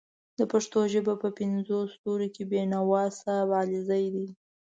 د 0.39 0.41
پښتو 0.51 0.79
ژبې 0.93 1.13
په 1.23 1.29
پینځو 1.37 1.77
ستورو 1.93 2.27
کې 2.35 2.43
بېنوا 2.51 3.03
صاحب 3.19 3.49
علیزی 3.61 4.05
دی 4.15 4.27